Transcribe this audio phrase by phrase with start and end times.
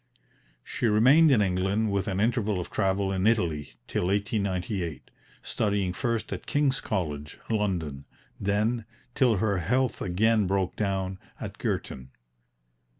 [0.63, 5.11] She remained in England, with an interval of travel in Italy, till 1898,
[5.43, 8.05] studying first at King's College, London,
[8.39, 12.09] then, till her health again broke down, at Girton.